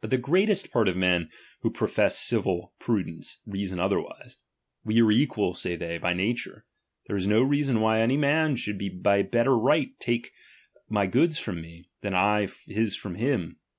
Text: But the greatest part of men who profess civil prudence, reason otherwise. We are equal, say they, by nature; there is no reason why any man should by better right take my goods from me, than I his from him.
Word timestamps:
But 0.00 0.08
the 0.08 0.16
greatest 0.16 0.72
part 0.72 0.88
of 0.88 0.96
men 0.96 1.28
who 1.60 1.70
profess 1.70 2.18
civil 2.18 2.72
prudence, 2.78 3.42
reason 3.44 3.78
otherwise. 3.78 4.38
We 4.86 5.02
are 5.02 5.10
equal, 5.12 5.52
say 5.52 5.76
they, 5.76 5.98
by 5.98 6.14
nature; 6.14 6.64
there 7.08 7.16
is 7.16 7.26
no 7.26 7.42
reason 7.42 7.82
why 7.82 8.00
any 8.00 8.16
man 8.16 8.56
should 8.56 8.82
by 9.02 9.20
better 9.20 9.54
right 9.54 9.90
take 10.00 10.32
my 10.88 11.06
goods 11.06 11.38
from 11.38 11.60
me, 11.60 11.90
than 12.00 12.14
I 12.14 12.48
his 12.66 12.96
from 12.96 13.16
him. 13.16 13.58